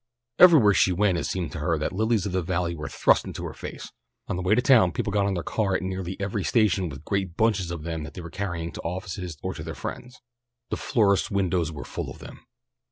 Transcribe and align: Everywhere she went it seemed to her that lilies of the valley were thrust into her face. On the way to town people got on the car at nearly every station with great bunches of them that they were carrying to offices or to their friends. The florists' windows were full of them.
Everywhere 0.39 0.73
she 0.73 0.91
went 0.91 1.19
it 1.19 1.25
seemed 1.25 1.51
to 1.51 1.59
her 1.59 1.77
that 1.77 1.93
lilies 1.93 2.25
of 2.25 2.31
the 2.31 2.41
valley 2.41 2.73
were 2.73 2.89
thrust 2.89 3.23
into 3.23 3.45
her 3.45 3.53
face. 3.53 3.91
On 4.27 4.35
the 4.35 4.41
way 4.41 4.55
to 4.55 4.61
town 4.63 4.91
people 4.93 5.13
got 5.13 5.27
on 5.27 5.35
the 5.35 5.43
car 5.43 5.75
at 5.75 5.83
nearly 5.83 6.19
every 6.19 6.43
station 6.43 6.89
with 6.89 7.05
great 7.05 7.37
bunches 7.37 7.69
of 7.69 7.83
them 7.83 8.01
that 8.01 8.15
they 8.15 8.21
were 8.21 8.31
carrying 8.31 8.71
to 8.71 8.81
offices 8.81 9.37
or 9.43 9.53
to 9.53 9.61
their 9.61 9.75
friends. 9.75 10.19
The 10.71 10.77
florists' 10.77 11.29
windows 11.29 11.71
were 11.71 11.85
full 11.85 12.09
of 12.09 12.17
them. 12.17 12.43